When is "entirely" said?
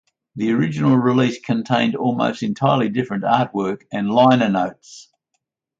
2.41-2.89